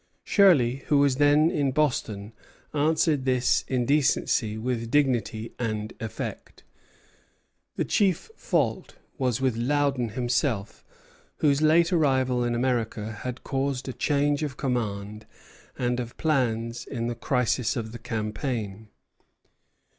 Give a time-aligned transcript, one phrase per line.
[0.23, 2.33] Shirley, who was then in Boston,
[2.73, 6.63] answered this indecency with dignity and effect.
[7.75, 10.83] The chief fault was with Loudon himself,
[11.37, 15.27] whose late arrival in America had caused a change of command
[15.77, 18.87] and of plans in the crisis of the campaign.